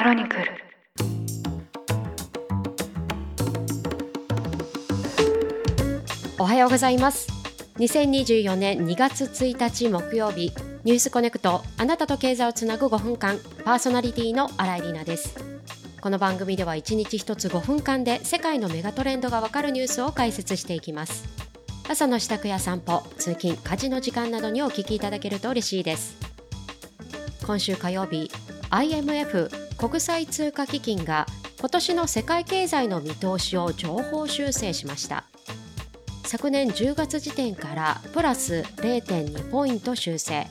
[0.00, 0.44] クロニクル。
[6.38, 7.28] おはようございます。
[7.76, 10.52] 2024年2月1日木曜日
[10.84, 15.34] ニュースコネクトあなたと経済をつなぐ5分間パーソナリティの新井里奈です。
[16.00, 21.28] この番組では1日1つ5分間で世界のメガトレンドがわかるニュースを解説していきます。
[21.90, 26.16] 朝の支度や散歩通勤家事の時間などにお聞きいただけると嬉しいです。
[27.44, 28.30] 今週火曜日
[28.70, 31.24] IMF 国際通貨基金が
[31.58, 35.24] 今年の世界経済の見通しを情報修正しました。
[36.26, 40.46] 昨年10月時点からプラス0.2ポイント修正。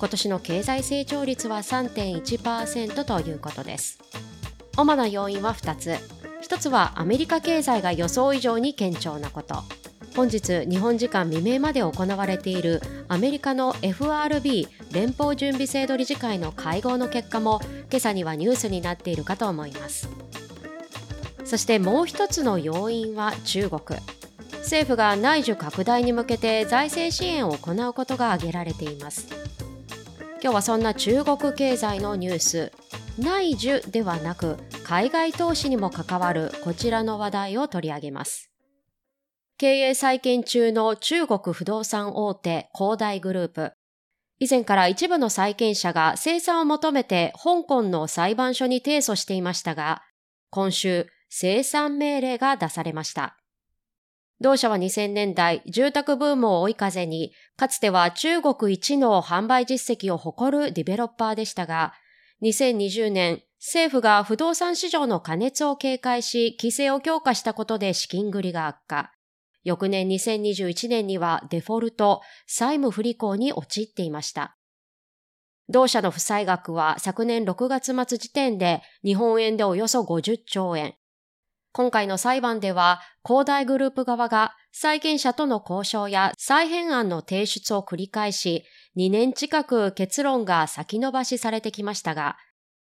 [0.00, 4.00] 今年の経済成長率は3.1%ということです。
[4.76, 5.96] 主な要因は2つ。
[6.42, 9.62] 1つはアメリカ経済が予想以上に堅調なこと。
[10.14, 20.08] 本日日本時間未明まで行われているアメリカの FRB 連邦準備制度理事会の会合の結果も今朝にはニュースになっているかと思います。
[21.44, 23.98] そしてもう一つの要因は中国。
[24.58, 29.26] 政府が内需拡大に向けて財政支援を行うことが挙げられています。
[30.42, 32.72] 今日はそんな中国経済のニュース。
[33.18, 38.51] 内需ではなく海外投資にも関わるこちらの話題を取り上げます。
[39.62, 43.72] 経営再建中の中国不動産大手恒大グループ。
[44.40, 50.02] 以前から一部の債権者が生産を求めて香港の裁判所に提訴していましたが、
[50.50, 53.36] 今週、生産命令が出されました。
[54.40, 61.92] 同社は2000年代、住宅ブームを追い風に、かつては中国一の販売実績を誇るディベロッパーでしたが、
[62.42, 69.12] 2020年、政府が不動産市場の過熱を警戒し、規制を強化したことで資金繰りが悪化。
[69.64, 74.56] 翌年2021年にはデフォルト、債務不履行に陥っていました。
[75.68, 80.94] 同社の負債額は昨年6月末時点で日本円でおよそ50兆円。
[81.74, 88.64] 今回の裁判では、恒大グループ側が債権者との交渉や再編案の提出を繰り返し、
[88.98, 92.36] 2年近く結論が先延ばしされてきましたが、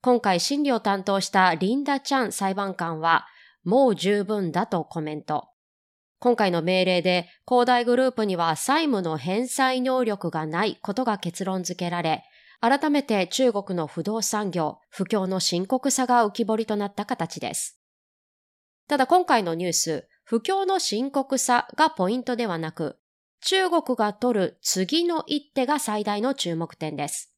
[0.00, 3.26] 今回審理を担当したリンダ・チャン裁判官は、
[3.62, 5.51] もう十分だとコメント。
[6.22, 12.22] 今回の命令で、恒大グループには債務の返済能力がないことが結論付けられ、
[12.60, 17.80] 改めて中国の不動産業、不況の深刻さが浮き彫りとなった形です。
[18.86, 23.00] ただ今回のニュース、不況の深刻さがポイントではなく、
[23.40, 27.34] 中国が取る次の一手が最大の注目点です。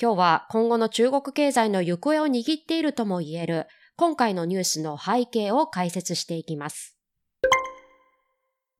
[0.00, 3.66] 今日は今後の中国経済の行方を握っているとも言える
[3.96, 6.95] 今回のニュースの背景を解説していきます。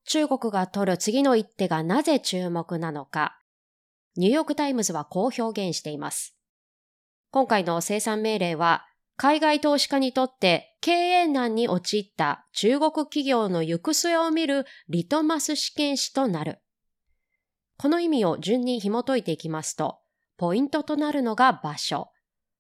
[0.06, 3.40] 中国が取る次の一手がなぜ注目なのか、
[4.16, 6.36] ニューヨークタイムズはこう表現しています。
[7.30, 8.86] 今回の清算命令は、
[9.16, 16.60] 海外投資家にとって経営難に陥った中国企業の行く末を見るリトマス試験紙となる。
[17.78, 19.98] この意味を順に紐解いていきますと、
[20.36, 22.10] ポイントとなるのが場所。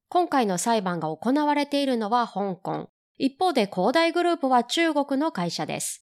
[0.08, 2.90] 今回の裁判が行われているのは香港。
[3.18, 6.05] 一方で恒大グループは中国の会社です。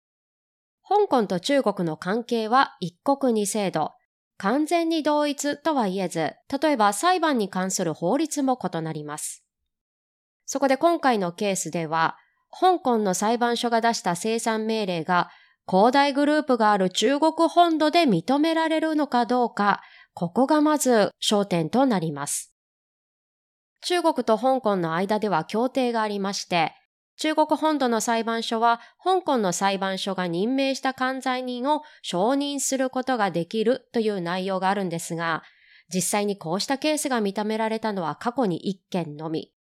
[0.88, 3.92] 香港と中国の関係は一国二制度。
[4.38, 9.44] 完全に同一とは言えず、例えば裁判に関する法律も異なります。
[10.46, 12.18] そこで今回のケースでは、
[12.52, 15.30] 香港の裁判所が出した生産命令が、
[15.66, 19.82] 恒大グループがある中国本土で認められるのかどうか、
[20.14, 22.54] ここがまず焦点となります。
[23.82, 26.74] 中国と香港の間では協定がありまして、
[27.18, 35.44] 中国本土の裁判所は香港の裁判所が任命した管財人を承認することができるという内容があるんですが、
[35.94, 39.52] 実際にこうしたケースが認められたのは過去に1件のみ。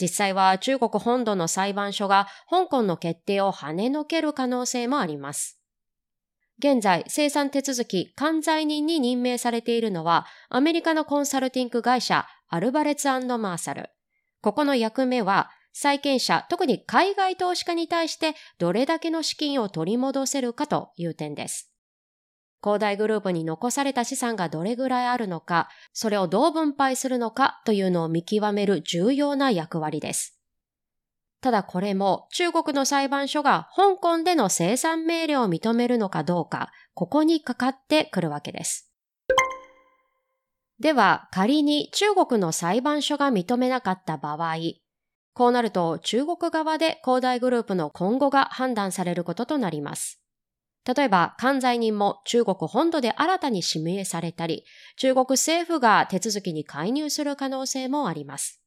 [0.00, 5.60] 実際は中国本土の裁判所が香港の決定を跳ねのける可能性もあります。
[6.58, 13.90] 現在、生産手続き、管財人に任命されているのは、アメリカのコンサルティング会社、アルバレツマーサル。
[14.40, 21.72] ここの役目は、債権者、特に海外投資家に対してどれだけの資金を取り戻せるかという点です。
[22.60, 30.38] 恒大グループに残された資産がどれぐらいあるのか、それをどう分配するのかというのを見極める重要な役割です。
[31.42, 38.90] ただこれも中国の裁判所が香港での生産命令を認めるのかどうか、ここにかかってくるわけです。
[40.78, 44.54] では仮に中国の裁判所が認めなかった場合、
[45.34, 50.20] こうなると中国側で恒大グループの今後が判断されることとなります。
[50.86, 54.64] 例えば、関西人も中国本土で新たに指名されたり、
[54.96, 58.60] 中国政府が手続きに介入する可能性もあります。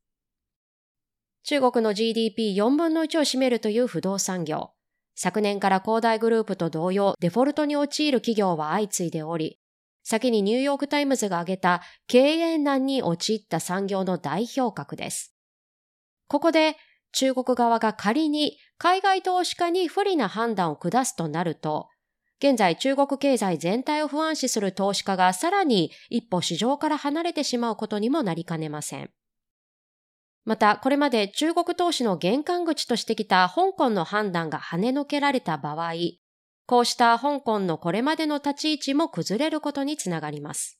[1.43, 4.71] 中国の GDP4 分の1を占めるという不動産業。
[5.15, 9.59] 昨年から恒大グループと同様、デフォルトに陥る企業は相次いでおり、
[10.03, 15.36] 先にニューヨークタイムズが挙げた経営難に陥った産業の代表格です。
[16.27, 16.77] ここで
[17.11, 21.89] 中国側が仮に海外投資家に不利な判断を下すとなると、
[22.39, 29.09] 現在中国経済全体を不安視する投資家がさらに一歩市場から離れてしまうことにもなりかねません。
[30.45, 35.93] また、これまで中国投資の玄関口としてきた香港の判断が跳ねのけられた場合、
[36.67, 40.79] こうした香港のこれまでの立ち位置も崩れることにつながります。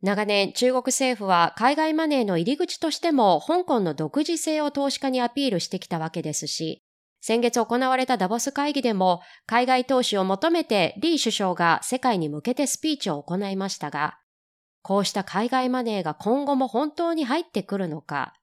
[0.00, 6.84] 長年、中国政府は海外マネーの入り口としても香港の独自性を投資家にアピールしてきたわけですし、
[7.20, 14.18] 先月行われたダボス会議でも海外投資を求めてリー首相が世界に向けてスピーチを行いましたが、
[14.82, 18.34] こうした海外マネーが今後も本当に入ってくるのか、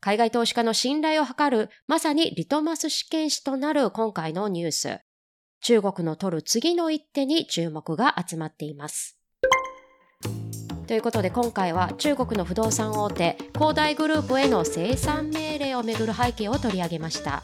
[0.00, 4.98] 海外投資家の信頼を図る、まさにリトマス試験紙となる今回のニュース。
[5.60, 9.18] 中国の取る次の一手に注目が集まっています。
[10.86, 17.40] ということで今回は中国の不動産大手恒大グループへの生産命令をめぐる背景を取り上げました。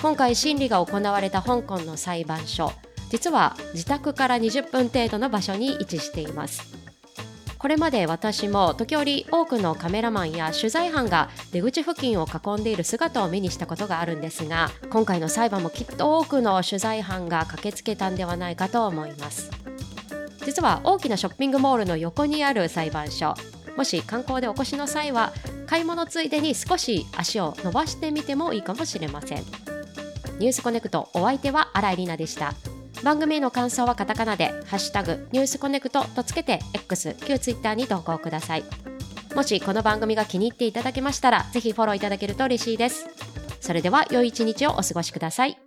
[0.00, 2.72] 今回審理が行われた香港の裁判所。
[3.10, 6.62] 実は自宅から20分程度の場所に位置しています。
[7.58, 19.65] これまで私も時折多くのカメラマンや取材班が出口付近を囲んでいる姿を目にしたことがあるんですが今回の裁判もきっと多くの取材班が駆けつけたんではないかと思います。
[20.46, 23.34] 実は大きなショッピングモールの横にある裁判所。
[23.76, 25.32] もし観光でお越しの際は
[25.66, 29.44] 買い物ついでに少し足を伸ばしてみてもいいかもしれません。
[30.38, 32.54] ニュースコネクトお相手は新井里奈でした。
[33.02, 38.64] 番組への感想はカタカナで「ハッシュタグニュースコネクト」とつけて X 旧 Twitter に投稿ください。
[39.34, 43.06] もしこの番組が気に入っていただけましたらぜひフォローいただけると嬉しいです。
[43.60, 45.65] それでは良い一日をお過ごしください。